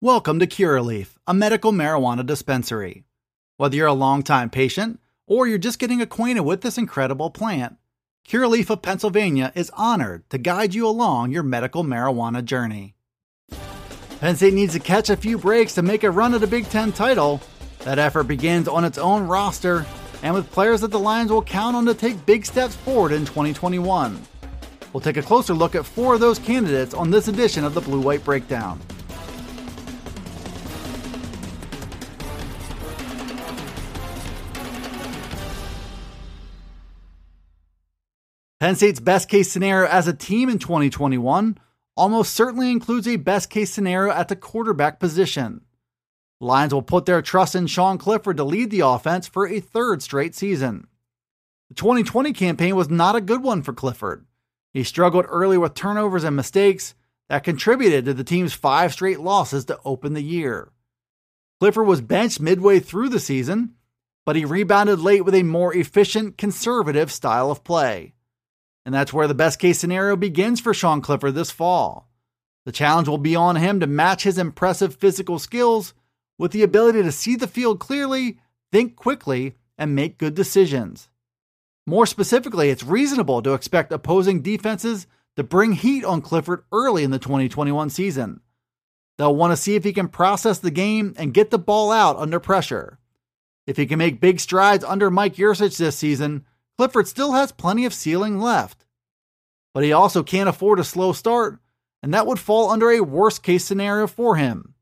Welcome 0.00 0.38
to 0.38 0.46
Curaleaf, 0.46 1.16
a 1.26 1.34
medical 1.34 1.72
marijuana 1.72 2.24
dispensary. 2.24 3.02
Whether 3.56 3.74
you're 3.74 3.88
a 3.88 3.92
longtime 3.92 4.48
patient 4.48 5.00
or 5.26 5.48
you're 5.48 5.58
just 5.58 5.80
getting 5.80 6.00
acquainted 6.00 6.42
with 6.42 6.60
this 6.60 6.78
incredible 6.78 7.30
plant, 7.30 7.78
Curaleaf 8.28 8.70
of 8.70 8.80
Pennsylvania 8.80 9.50
is 9.56 9.72
honored 9.74 10.30
to 10.30 10.38
guide 10.38 10.72
you 10.72 10.86
along 10.86 11.32
your 11.32 11.42
medical 11.42 11.82
marijuana 11.82 12.44
journey. 12.44 12.94
Penn 14.20 14.36
State 14.36 14.54
needs 14.54 14.74
to 14.74 14.78
catch 14.78 15.10
a 15.10 15.16
few 15.16 15.36
breaks 15.36 15.74
to 15.74 15.82
make 15.82 16.04
a 16.04 16.12
run 16.12 16.32
at 16.32 16.44
a 16.44 16.46
Big 16.46 16.68
Ten 16.68 16.92
title. 16.92 17.40
That 17.80 17.98
effort 17.98 18.28
begins 18.28 18.68
on 18.68 18.84
its 18.84 18.98
own 18.98 19.26
roster 19.26 19.84
and 20.22 20.32
with 20.32 20.52
players 20.52 20.82
that 20.82 20.92
the 20.92 21.00
Lions 21.00 21.32
will 21.32 21.42
count 21.42 21.74
on 21.74 21.84
to 21.86 21.94
take 21.94 22.24
big 22.24 22.46
steps 22.46 22.76
forward 22.76 23.10
in 23.10 23.24
2021. 23.24 24.22
We'll 24.92 25.00
take 25.00 25.16
a 25.16 25.22
closer 25.22 25.54
look 25.54 25.74
at 25.74 25.84
four 25.84 26.14
of 26.14 26.20
those 26.20 26.38
candidates 26.38 26.94
on 26.94 27.10
this 27.10 27.26
edition 27.26 27.64
of 27.64 27.74
the 27.74 27.80
Blue 27.80 28.00
White 28.00 28.24
Breakdown. 28.24 28.80
Penn 38.60 38.74
State's 38.74 38.98
best 38.98 39.28
case 39.28 39.52
scenario 39.52 39.88
as 39.88 40.08
a 40.08 40.12
team 40.12 40.48
in 40.48 40.58
2021 40.58 41.58
almost 41.96 42.34
certainly 42.34 42.72
includes 42.72 43.06
a 43.06 43.14
best 43.14 43.50
case 43.50 43.70
scenario 43.70 44.12
at 44.12 44.26
the 44.26 44.34
quarterback 44.34 44.98
position. 44.98 45.60
Lions 46.40 46.74
will 46.74 46.82
put 46.82 47.06
their 47.06 47.22
trust 47.22 47.54
in 47.54 47.68
Sean 47.68 47.98
Clifford 47.98 48.36
to 48.36 48.44
lead 48.44 48.70
the 48.70 48.80
offense 48.80 49.28
for 49.28 49.46
a 49.46 49.60
third 49.60 50.02
straight 50.02 50.34
season. 50.34 50.88
The 51.68 51.74
2020 51.74 52.32
campaign 52.32 52.74
was 52.74 52.88
not 52.88 53.14
a 53.14 53.20
good 53.20 53.44
one 53.44 53.62
for 53.62 53.72
Clifford. 53.72 54.26
He 54.72 54.82
struggled 54.82 55.26
early 55.28 55.58
with 55.58 55.74
turnovers 55.74 56.24
and 56.24 56.34
mistakes 56.34 56.94
that 57.28 57.44
contributed 57.44 58.06
to 58.06 58.14
the 58.14 58.24
team's 58.24 58.54
five 58.54 58.92
straight 58.92 59.20
losses 59.20 59.64
to 59.66 59.78
open 59.84 60.14
the 60.14 60.22
year. 60.22 60.72
Clifford 61.60 61.86
was 61.86 62.00
benched 62.00 62.40
midway 62.40 62.80
through 62.80 63.08
the 63.08 63.20
season, 63.20 63.74
but 64.26 64.34
he 64.34 64.44
rebounded 64.44 64.98
late 64.98 65.24
with 65.24 65.34
a 65.34 65.42
more 65.44 65.74
efficient, 65.74 66.38
conservative 66.38 67.12
style 67.12 67.50
of 67.50 67.62
play. 67.62 68.14
And 68.88 68.94
that's 68.94 69.12
where 69.12 69.28
the 69.28 69.34
best 69.34 69.58
case 69.58 69.78
scenario 69.78 70.16
begins 70.16 70.60
for 70.60 70.72
Sean 70.72 71.02
Clifford 71.02 71.34
this 71.34 71.50
fall. 71.50 72.08
The 72.64 72.72
challenge 72.72 73.06
will 73.06 73.18
be 73.18 73.36
on 73.36 73.56
him 73.56 73.80
to 73.80 73.86
match 73.86 74.22
his 74.22 74.38
impressive 74.38 74.94
physical 74.94 75.38
skills 75.38 75.92
with 76.38 76.52
the 76.52 76.62
ability 76.62 77.02
to 77.02 77.12
see 77.12 77.36
the 77.36 77.46
field 77.46 77.80
clearly, 77.80 78.38
think 78.72 78.96
quickly, 78.96 79.56
and 79.76 79.94
make 79.94 80.16
good 80.16 80.34
decisions. 80.34 81.10
More 81.86 82.06
specifically, 82.06 82.70
it's 82.70 82.82
reasonable 82.82 83.42
to 83.42 83.52
expect 83.52 83.92
opposing 83.92 84.40
defenses 84.40 85.06
to 85.36 85.44
bring 85.44 85.72
heat 85.72 86.02
on 86.02 86.22
Clifford 86.22 86.64
early 86.72 87.04
in 87.04 87.10
the 87.10 87.18
2021 87.18 87.90
season. 87.90 88.40
They'll 89.18 89.36
want 89.36 89.52
to 89.52 89.56
see 89.58 89.74
if 89.74 89.84
he 89.84 89.92
can 89.92 90.08
process 90.08 90.60
the 90.60 90.70
game 90.70 91.12
and 91.18 91.34
get 91.34 91.50
the 91.50 91.58
ball 91.58 91.92
out 91.92 92.16
under 92.16 92.40
pressure. 92.40 92.98
If 93.66 93.76
he 93.76 93.84
can 93.84 93.98
make 93.98 94.18
big 94.18 94.40
strides 94.40 94.82
under 94.82 95.10
Mike 95.10 95.34
Yurcich 95.34 95.76
this 95.76 95.96
season, 95.96 96.46
Clifford 96.78 97.08
still 97.08 97.32
has 97.32 97.50
plenty 97.50 97.84
of 97.84 97.92
ceiling 97.92 98.38
left. 98.38 98.84
But 99.74 99.82
he 99.82 99.92
also 99.92 100.22
can't 100.22 100.48
afford 100.48 100.78
a 100.78 100.84
slow 100.84 101.12
start, 101.12 101.58
and 102.04 102.14
that 102.14 102.26
would 102.26 102.38
fall 102.38 102.70
under 102.70 102.90
a 102.90 103.00
worst 103.00 103.42
case 103.42 103.64
scenario 103.64 104.06
for 104.06 104.36
him. 104.36 104.74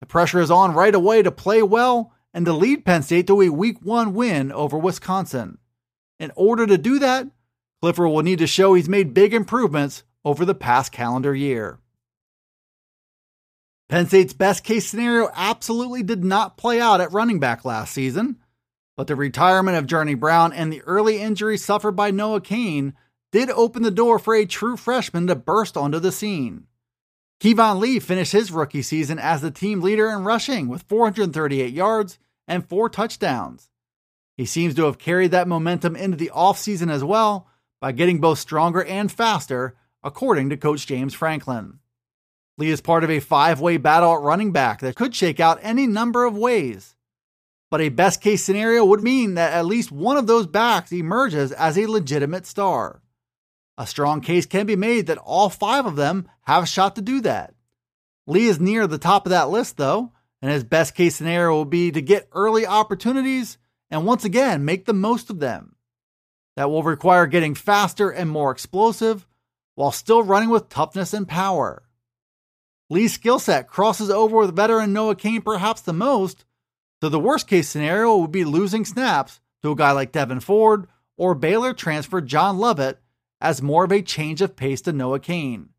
The 0.00 0.06
pressure 0.06 0.40
is 0.40 0.50
on 0.50 0.74
right 0.74 0.94
away 0.94 1.22
to 1.22 1.30
play 1.30 1.62
well 1.62 2.12
and 2.32 2.46
to 2.46 2.54
lead 2.54 2.86
Penn 2.86 3.02
State 3.02 3.26
to 3.26 3.42
a 3.42 3.50
week 3.50 3.82
one 3.82 4.14
win 4.14 4.50
over 4.50 4.78
Wisconsin. 4.78 5.58
In 6.18 6.32
order 6.34 6.66
to 6.66 6.78
do 6.78 6.98
that, 6.98 7.28
Clifford 7.82 8.10
will 8.10 8.22
need 8.22 8.38
to 8.38 8.46
show 8.46 8.72
he's 8.72 8.88
made 8.88 9.12
big 9.12 9.34
improvements 9.34 10.04
over 10.24 10.44
the 10.44 10.54
past 10.54 10.90
calendar 10.90 11.34
year. 11.34 11.78
Penn 13.90 14.06
State's 14.06 14.32
best 14.32 14.64
case 14.64 14.88
scenario 14.88 15.28
absolutely 15.34 16.02
did 16.02 16.24
not 16.24 16.56
play 16.56 16.80
out 16.80 17.02
at 17.02 17.12
running 17.12 17.38
back 17.38 17.64
last 17.64 17.92
season. 17.92 18.38
But 18.96 19.06
the 19.06 19.16
retirement 19.16 19.76
of 19.76 19.86
Journey 19.86 20.14
Brown 20.14 20.52
and 20.52 20.72
the 20.72 20.82
early 20.82 21.20
injury 21.20 21.56
suffered 21.56 21.92
by 21.92 22.10
Noah 22.10 22.40
Cain 22.40 22.94
did 23.30 23.50
open 23.50 23.82
the 23.82 23.90
door 23.90 24.18
for 24.18 24.34
a 24.34 24.44
true 24.44 24.76
freshman 24.76 25.26
to 25.26 25.34
burst 25.34 25.76
onto 25.76 25.98
the 25.98 26.12
scene. 26.12 26.66
Keyvone 27.40 27.80
Lee 27.80 27.98
finished 27.98 28.32
his 28.32 28.52
rookie 28.52 28.82
season 28.82 29.18
as 29.18 29.40
the 29.40 29.50
team 29.50 29.80
leader 29.80 30.08
in 30.10 30.24
rushing 30.24 30.68
with 30.68 30.82
438 30.82 31.72
yards 31.72 32.18
and 32.46 32.68
four 32.68 32.88
touchdowns. 32.88 33.70
He 34.36 34.44
seems 34.44 34.74
to 34.74 34.84
have 34.84 34.98
carried 34.98 35.30
that 35.32 35.48
momentum 35.48 35.96
into 35.96 36.16
the 36.16 36.30
offseason 36.34 36.90
as 36.90 37.02
well 37.02 37.48
by 37.80 37.92
getting 37.92 38.20
both 38.20 38.38
stronger 38.38 38.84
and 38.84 39.10
faster, 39.10 39.74
according 40.04 40.50
to 40.50 40.56
Coach 40.56 40.86
James 40.86 41.14
Franklin. 41.14 41.80
Lee 42.58 42.70
is 42.70 42.80
part 42.80 43.02
of 43.02 43.10
a 43.10 43.20
five 43.20 43.60
way 43.60 43.76
battle 43.76 44.14
at 44.14 44.20
running 44.20 44.52
back 44.52 44.80
that 44.80 44.94
could 44.94 45.14
shake 45.14 45.40
out 45.40 45.58
any 45.62 45.86
number 45.86 46.24
of 46.24 46.36
ways 46.36 46.94
but 47.72 47.80
a 47.80 47.88
best 47.88 48.20
case 48.20 48.44
scenario 48.44 48.84
would 48.84 49.02
mean 49.02 49.32
that 49.32 49.54
at 49.54 49.64
least 49.64 49.90
one 49.90 50.18
of 50.18 50.26
those 50.26 50.46
backs 50.46 50.92
emerges 50.92 51.52
as 51.52 51.78
a 51.78 51.86
legitimate 51.86 52.44
star. 52.44 53.00
A 53.78 53.86
strong 53.86 54.20
case 54.20 54.44
can 54.44 54.66
be 54.66 54.76
made 54.76 55.06
that 55.06 55.16
all 55.16 55.48
five 55.48 55.86
of 55.86 55.96
them 55.96 56.28
have 56.42 56.64
a 56.64 56.66
shot 56.66 56.96
to 56.96 57.00
do 57.00 57.22
that. 57.22 57.54
Lee 58.26 58.48
is 58.48 58.60
near 58.60 58.86
the 58.86 58.98
top 58.98 59.24
of 59.24 59.30
that 59.30 59.48
list, 59.48 59.78
though, 59.78 60.12
and 60.42 60.50
his 60.50 60.64
best 60.64 60.94
case 60.94 61.16
scenario 61.16 61.54
will 61.54 61.64
be 61.64 61.90
to 61.90 62.02
get 62.02 62.28
early 62.32 62.66
opportunities 62.66 63.56
and 63.90 64.04
once 64.04 64.26
again 64.26 64.66
make 64.66 64.84
the 64.84 64.92
most 64.92 65.30
of 65.30 65.40
them. 65.40 65.74
That 66.56 66.68
will 66.68 66.82
require 66.82 67.26
getting 67.26 67.54
faster 67.54 68.10
and 68.10 68.28
more 68.28 68.50
explosive 68.50 69.26
while 69.76 69.92
still 69.92 70.22
running 70.22 70.50
with 70.50 70.68
toughness 70.68 71.14
and 71.14 71.26
power. 71.26 71.84
Lee's 72.90 73.14
skill 73.14 73.38
set 73.38 73.66
crosses 73.66 74.10
over 74.10 74.36
with 74.36 74.54
veteran 74.54 74.92
Noah 74.92 75.16
Cain 75.16 75.40
perhaps 75.40 75.80
the 75.80 75.94
most, 75.94 76.44
so 77.02 77.08
the 77.08 77.18
worst 77.18 77.48
case 77.48 77.68
scenario 77.68 78.16
would 78.18 78.30
be 78.30 78.44
losing 78.44 78.84
snaps 78.84 79.40
to 79.60 79.72
a 79.72 79.74
guy 79.74 79.90
like 79.90 80.12
Devyn 80.12 80.40
Ford 80.40 80.86
or 81.16 81.34
Baylor 81.34 81.74
transfer 81.74 82.20
John 82.20 82.58
Lovett 82.58 83.00
as 83.40 83.60
more 83.60 83.82
of 83.82 83.90
a 83.90 84.02
change 84.02 84.40
of 84.40 84.54
pace 84.54 84.82
to 84.82 84.92
Noah 84.92 85.18
Cain. 85.18 85.70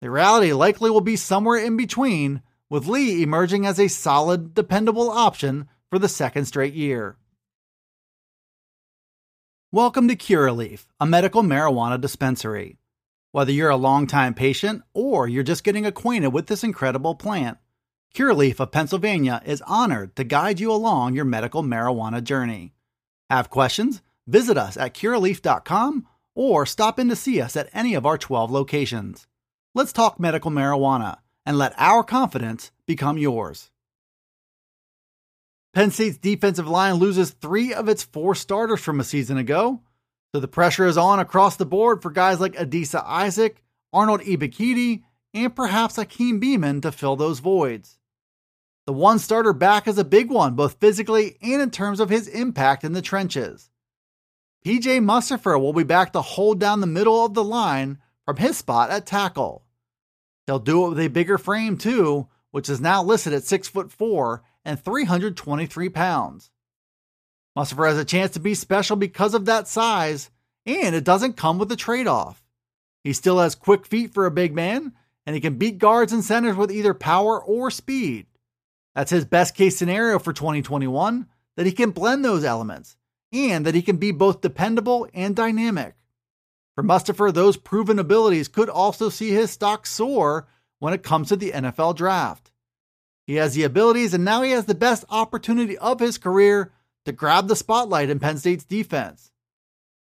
The 0.00 0.08
reality 0.08 0.52
likely 0.52 0.88
will 0.88 1.00
be 1.00 1.16
somewhere 1.16 1.58
in 1.58 1.76
between, 1.76 2.42
with 2.70 2.86
Lee 2.86 3.24
emerging 3.24 3.66
as 3.66 3.80
a 3.80 3.88
solid, 3.88 4.54
dependable 4.54 5.10
option 5.10 5.66
for 5.90 5.98
the 5.98 6.08
second 6.08 6.44
straight 6.44 6.74
year. 6.74 7.16
Welcome 9.72 10.06
to 10.06 10.14
Curaleaf, 10.14 10.86
a 11.00 11.06
medical 11.06 11.42
marijuana 11.42 12.00
dispensary. 12.00 12.78
Whether 13.32 13.50
you're 13.50 13.70
a 13.70 13.76
longtime 13.76 14.34
patient 14.34 14.82
or 14.94 15.26
you're 15.26 15.42
just 15.42 15.64
getting 15.64 15.86
acquainted 15.86 16.28
with 16.28 16.46
this 16.46 16.62
incredible 16.62 17.16
plant, 17.16 17.58
Curaleaf 18.14 18.60
of 18.60 18.72
Pennsylvania 18.72 19.42
is 19.44 19.62
honored 19.66 20.16
to 20.16 20.24
guide 20.24 20.60
you 20.60 20.72
along 20.72 21.14
your 21.14 21.24
medical 21.24 21.62
marijuana 21.62 22.22
journey. 22.22 22.72
Have 23.28 23.50
questions? 23.50 24.02
Visit 24.26 24.56
us 24.56 24.76
at 24.76 24.94
curaleaf.com 24.94 26.06
or 26.34 26.66
stop 26.66 26.98
in 26.98 27.08
to 27.08 27.16
see 27.16 27.40
us 27.40 27.56
at 27.56 27.68
any 27.72 27.94
of 27.94 28.06
our 28.06 28.18
12 28.18 28.50
locations. 28.50 29.26
Let's 29.74 29.92
talk 29.92 30.18
medical 30.18 30.50
marijuana 30.50 31.18
and 31.44 31.58
let 31.58 31.74
our 31.76 32.02
confidence 32.02 32.70
become 32.86 33.18
yours. 33.18 33.70
Penn 35.74 35.90
State's 35.90 36.16
defensive 36.16 36.66
line 36.66 36.94
loses 36.94 37.30
three 37.30 37.74
of 37.74 37.88
its 37.88 38.02
four 38.02 38.34
starters 38.34 38.80
from 38.80 38.98
a 38.98 39.04
season 39.04 39.36
ago, 39.36 39.82
so 40.34 40.40
the 40.40 40.48
pressure 40.48 40.86
is 40.86 40.96
on 40.96 41.20
across 41.20 41.56
the 41.56 41.66
board 41.66 42.00
for 42.00 42.10
guys 42.10 42.40
like 42.40 42.54
Adisa 42.54 43.04
Isaac, 43.04 43.62
Arnold 43.92 44.22
Ebiketie, 44.22 45.02
and 45.36 45.54
perhaps 45.54 45.98
Akeem 45.98 46.42
Beamon 46.42 46.80
to 46.82 46.90
fill 46.90 47.14
those 47.14 47.40
voids. 47.40 47.98
The 48.86 48.92
one 48.94 49.18
starter 49.18 49.52
back 49.52 49.86
is 49.86 49.98
a 49.98 50.04
big 50.04 50.30
one, 50.30 50.54
both 50.54 50.80
physically 50.80 51.36
and 51.42 51.60
in 51.60 51.70
terms 51.70 52.00
of 52.00 52.08
his 52.08 52.26
impact 52.26 52.84
in 52.84 52.94
the 52.94 53.02
trenches. 53.02 53.70
PJ 54.64 55.00
Mustipher 55.04 55.60
will 55.60 55.74
be 55.74 55.84
back 55.84 56.12
to 56.12 56.22
hold 56.22 56.58
down 56.58 56.80
the 56.80 56.86
middle 56.86 57.24
of 57.24 57.34
the 57.34 57.44
line 57.44 57.98
from 58.24 58.36
his 58.38 58.56
spot 58.56 58.90
at 58.90 59.06
tackle. 59.06 59.64
He'll 60.46 60.58
do 60.58 60.86
it 60.86 60.88
with 60.90 61.00
a 61.00 61.08
bigger 61.08 61.36
frame 61.36 61.76
too, 61.76 62.28
which 62.50 62.70
is 62.70 62.80
now 62.80 63.02
listed 63.02 63.34
at 63.34 63.44
6 63.44 63.68
foot 63.68 63.92
4 63.92 64.42
and 64.64 64.82
323 64.82 65.88
pounds. 65.90 66.50
Mustipher 67.56 67.88
has 67.88 67.98
a 67.98 68.04
chance 68.04 68.32
to 68.32 68.40
be 68.40 68.54
special 68.54 68.96
because 68.96 69.34
of 69.34 69.44
that 69.44 69.68
size, 69.68 70.30
and 70.64 70.94
it 70.94 71.04
doesn't 71.04 71.36
come 71.36 71.58
with 71.58 71.70
a 71.70 71.76
trade 71.76 72.06
off. 72.06 72.42
He 73.04 73.12
still 73.12 73.38
has 73.38 73.54
quick 73.54 73.86
feet 73.86 74.14
for 74.14 74.26
a 74.26 74.30
big 74.30 74.54
man, 74.54 74.92
and 75.26 75.34
he 75.34 75.40
can 75.40 75.58
beat 75.58 75.78
guards 75.78 76.12
and 76.12 76.24
centers 76.24 76.56
with 76.56 76.70
either 76.70 76.94
power 76.94 77.42
or 77.42 77.70
speed. 77.70 78.26
That's 78.94 79.10
his 79.10 79.24
best 79.24 79.54
case 79.54 79.76
scenario 79.76 80.18
for 80.18 80.32
2021 80.32 81.26
that 81.56 81.66
he 81.66 81.72
can 81.72 81.90
blend 81.90 82.24
those 82.24 82.44
elements 82.44 82.96
and 83.32 83.66
that 83.66 83.74
he 83.74 83.82
can 83.82 83.96
be 83.96 84.12
both 84.12 84.40
dependable 84.40 85.08
and 85.12 85.34
dynamic. 85.34 85.94
For 86.76 86.84
Mustipher, 86.84 87.32
those 87.32 87.56
proven 87.56 87.98
abilities 87.98 88.48
could 88.48 88.68
also 88.68 89.08
see 89.08 89.30
his 89.30 89.50
stock 89.50 89.86
soar 89.86 90.46
when 90.78 90.94
it 90.94 91.02
comes 91.02 91.28
to 91.28 91.36
the 91.36 91.52
NFL 91.52 91.96
draft. 91.96 92.52
He 93.26 93.36
has 93.36 93.54
the 93.54 93.64
abilities, 93.64 94.14
and 94.14 94.24
now 94.24 94.42
he 94.42 94.52
has 94.52 94.66
the 94.66 94.74
best 94.74 95.04
opportunity 95.08 95.76
of 95.78 95.98
his 96.00 96.16
career 96.16 96.72
to 97.06 97.12
grab 97.12 97.48
the 97.48 97.56
spotlight 97.56 98.10
in 98.10 98.20
Penn 98.20 98.38
State's 98.38 98.64
defense. 98.64 99.32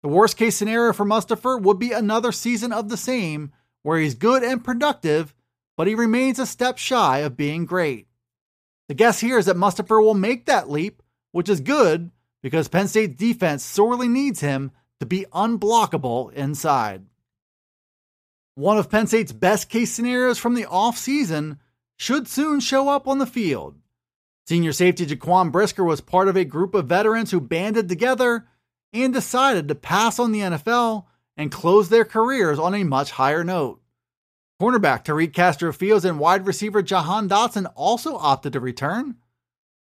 The 0.02 0.08
worst 0.08 0.36
case 0.36 0.56
scenario 0.56 0.92
for 0.92 1.06
Mustipher 1.06 1.60
would 1.60 1.78
be 1.78 1.92
another 1.92 2.32
season 2.32 2.72
of 2.72 2.88
the 2.88 2.96
same, 2.96 3.52
where 3.84 4.00
he's 4.00 4.14
good 4.14 4.42
and 4.42 4.64
productive, 4.64 5.32
but 5.76 5.86
he 5.86 5.94
remains 5.94 6.40
a 6.40 6.46
step 6.46 6.78
shy 6.78 7.18
of 7.18 7.36
being 7.36 7.66
great. 7.66 8.08
The 8.88 8.94
guess 8.94 9.20
here 9.20 9.38
is 9.38 9.46
that 9.46 9.56
Mustipher 9.56 10.02
will 10.02 10.14
make 10.14 10.46
that 10.46 10.68
leap, 10.68 11.02
which 11.30 11.48
is 11.48 11.60
good 11.60 12.10
because 12.42 12.66
Penn 12.66 12.88
State's 12.88 13.14
defense 13.16 13.62
sorely 13.62 14.08
needs 14.08 14.40
him 14.40 14.72
to 15.00 15.06
be 15.06 15.26
unblockable 15.32 16.32
inside. 16.32 17.04
One 18.54 18.78
of 18.78 18.90
Penn 18.90 19.06
State's 19.06 19.32
best 19.32 19.68
case 19.68 19.92
scenarios 19.92 20.38
from 20.38 20.54
the 20.54 20.64
offseason 20.64 21.58
should 21.96 22.26
soon 22.26 22.60
show 22.60 22.88
up 22.88 23.06
on 23.06 23.18
the 23.18 23.26
field. 23.26 23.76
Senior 24.46 24.72
safety 24.72 25.06
Jaquan 25.06 25.52
Brisker 25.52 25.84
was 25.84 26.00
part 26.00 26.28
of 26.28 26.36
a 26.36 26.44
group 26.44 26.74
of 26.74 26.86
veterans 26.86 27.30
who 27.30 27.40
banded 27.40 27.88
together 27.88 28.46
and 28.92 29.12
decided 29.12 29.68
to 29.68 29.74
pass 29.74 30.18
on 30.18 30.32
the 30.32 30.40
NFL 30.40 31.04
and 31.36 31.50
close 31.50 31.88
their 31.88 32.04
careers 32.04 32.58
on 32.58 32.74
a 32.74 32.84
much 32.84 33.12
higher 33.12 33.44
note. 33.44 33.80
Cornerback 34.60 35.04
Tariq 35.04 35.32
Castro 35.32 35.72
Fields 35.72 36.04
and 36.04 36.18
wide 36.18 36.46
receiver 36.46 36.82
Jahan 36.82 37.28
Dotson 37.28 37.70
also 37.74 38.16
opted 38.16 38.52
to 38.52 38.60
return, 38.60 39.16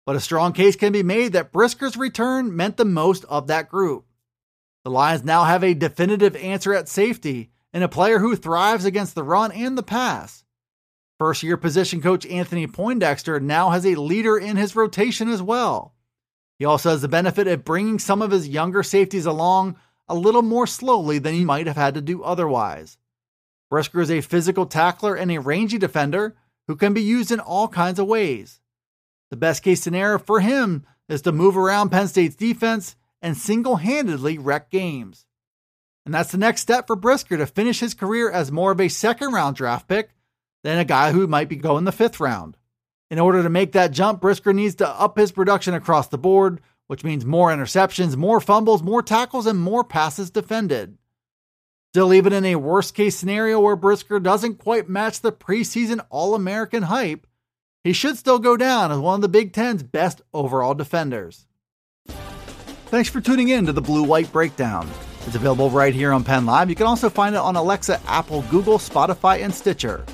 but 0.04 0.16
a 0.16 0.20
strong 0.20 0.52
case 0.52 0.76
can 0.76 0.92
be 0.92 1.02
made 1.02 1.32
that 1.32 1.52
Brisker's 1.52 1.96
return 1.96 2.54
meant 2.54 2.76
the 2.76 2.84
most 2.84 3.24
of 3.24 3.46
that 3.46 3.68
group. 3.68 4.06
The 4.84 4.90
Lions 4.90 5.24
now 5.24 5.44
have 5.44 5.64
a 5.64 5.74
definitive 5.74 6.36
answer 6.36 6.74
at 6.74 6.88
safety 6.88 7.50
and 7.72 7.82
a 7.82 7.88
player 7.88 8.18
who 8.18 8.36
thrives 8.36 8.84
against 8.84 9.14
the 9.14 9.24
run 9.24 9.52
and 9.52 9.76
the 9.76 9.82
pass. 9.82 10.44
First 11.18 11.42
year 11.42 11.56
position 11.56 12.02
coach 12.02 12.26
Anthony 12.26 12.66
Poindexter 12.66 13.40
now 13.40 13.70
has 13.70 13.86
a 13.86 13.94
leader 13.94 14.36
in 14.36 14.56
his 14.56 14.76
rotation 14.76 15.28
as 15.28 15.42
well. 15.42 15.94
He 16.58 16.64
also 16.64 16.90
has 16.90 17.02
the 17.02 17.08
benefit 17.08 17.48
of 17.48 17.64
bringing 17.64 17.98
some 17.98 18.22
of 18.22 18.30
his 18.30 18.48
younger 18.48 18.82
safeties 18.82 19.26
along 19.26 19.76
a 20.08 20.14
little 20.14 20.42
more 20.42 20.66
slowly 20.66 21.18
than 21.18 21.34
he 21.34 21.44
might 21.44 21.66
have 21.66 21.76
had 21.76 21.94
to 21.94 22.00
do 22.00 22.22
otherwise. 22.22 22.98
Brisker 23.70 24.00
is 24.00 24.10
a 24.10 24.20
physical 24.20 24.66
tackler 24.66 25.14
and 25.14 25.30
a 25.30 25.40
rangy 25.40 25.78
defender 25.78 26.36
who 26.68 26.76
can 26.76 26.94
be 26.94 27.02
used 27.02 27.32
in 27.32 27.40
all 27.40 27.68
kinds 27.68 27.98
of 27.98 28.06
ways. 28.06 28.60
The 29.30 29.36
best 29.36 29.62
case 29.62 29.82
scenario 29.82 30.18
for 30.18 30.40
him 30.40 30.86
is 31.08 31.22
to 31.22 31.32
move 31.32 31.56
around 31.56 31.90
Penn 31.90 32.08
State's 32.08 32.36
defense 32.36 32.96
and 33.22 33.36
single 33.36 33.76
handedly 33.76 34.38
wreck 34.38 34.70
games. 34.70 35.26
And 36.04 36.14
that's 36.14 36.30
the 36.30 36.38
next 36.38 36.60
step 36.60 36.86
for 36.86 36.94
Brisker 36.94 37.36
to 37.36 37.46
finish 37.46 37.80
his 37.80 37.94
career 37.94 38.30
as 38.30 38.52
more 38.52 38.70
of 38.70 38.80
a 38.80 38.88
second 38.88 39.32
round 39.32 39.56
draft 39.56 39.88
pick 39.88 40.10
than 40.62 40.78
a 40.78 40.84
guy 40.84 41.12
who 41.12 41.26
might 41.26 41.48
be 41.48 41.56
going 41.56 41.84
the 41.84 41.92
fifth 41.92 42.20
round. 42.20 42.56
In 43.10 43.18
order 43.18 43.42
to 43.42 43.48
make 43.48 43.72
that 43.72 43.92
jump, 43.92 44.20
Brisker 44.20 44.52
needs 44.52 44.76
to 44.76 44.88
up 44.88 45.18
his 45.18 45.32
production 45.32 45.74
across 45.74 46.08
the 46.08 46.18
board, 46.18 46.60
which 46.86 47.04
means 47.04 47.24
more 47.24 47.50
interceptions, 47.50 48.16
more 48.16 48.40
fumbles, 48.40 48.82
more 48.82 49.02
tackles, 49.02 49.46
and 49.46 49.58
more 49.58 49.84
passes 49.84 50.30
defended. 50.30 50.98
Still, 51.92 52.12
even 52.12 52.32
in 52.32 52.44
a 52.44 52.56
worst 52.56 52.94
case 52.94 53.16
scenario 53.16 53.58
where 53.58 53.76
Brisker 53.76 54.20
doesn't 54.20 54.58
quite 54.58 54.88
match 54.88 55.20
the 55.20 55.32
preseason 55.32 56.04
All 56.10 56.34
American 56.34 56.84
hype, 56.84 57.26
he 57.82 57.92
should 57.92 58.18
still 58.18 58.38
go 58.38 58.56
down 58.56 58.92
as 58.92 58.98
one 58.98 59.14
of 59.14 59.22
the 59.22 59.28
Big 59.28 59.52
Ten's 59.52 59.82
best 59.82 60.20
overall 60.34 60.74
defenders. 60.74 61.46
Thanks 62.86 63.08
for 63.08 63.20
tuning 63.20 63.48
in 63.48 63.66
to 63.66 63.72
the 63.72 63.80
Blue 63.80 64.02
White 64.02 64.30
Breakdown. 64.32 64.88
It's 65.26 65.34
available 65.34 65.70
right 65.70 65.94
here 65.94 66.12
on 66.12 66.22
Penn 66.22 66.46
Live. 66.46 66.68
You 66.68 66.76
can 66.76 66.86
also 66.86 67.10
find 67.10 67.34
it 67.34 67.38
on 67.38 67.56
Alexa, 67.56 68.00
Apple, 68.06 68.42
Google, 68.50 68.78
Spotify, 68.78 69.42
and 69.42 69.52
Stitcher. 69.52 70.04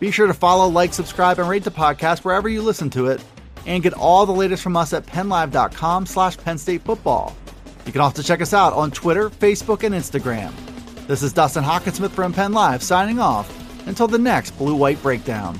Be 0.00 0.10
sure 0.10 0.26
to 0.26 0.34
follow, 0.34 0.68
like, 0.68 0.92
subscribe, 0.92 1.38
and 1.38 1.48
rate 1.48 1.64
the 1.64 1.70
podcast 1.70 2.24
wherever 2.24 2.48
you 2.48 2.62
listen 2.62 2.90
to 2.90 3.06
it, 3.06 3.22
and 3.66 3.82
get 3.82 3.92
all 3.92 4.24
the 4.24 4.32
latest 4.32 4.62
from 4.62 4.76
us 4.76 4.92
at 4.92 5.04
PennLive.com 5.06 6.06
slash 6.06 6.38
Penn 6.38 6.56
State 6.56 6.82
Football. 6.82 7.36
You 7.84 7.92
can 7.92 8.00
also 8.00 8.22
check 8.22 8.40
us 8.40 8.54
out 8.54 8.72
on 8.72 8.90
Twitter, 8.90 9.30
Facebook, 9.30 9.82
and 9.84 9.94
Instagram. 9.94 10.52
This 11.06 11.22
is 11.22 11.32
Dustin 11.32 11.62
Hockensmith 11.62 12.10
from 12.10 12.32
Penn 12.32 12.52
Live 12.52 12.82
signing 12.82 13.20
off 13.20 13.52
until 13.86 14.08
the 14.08 14.18
next 14.18 14.52
Blue 14.52 14.74
White 14.74 15.00
Breakdown. 15.02 15.58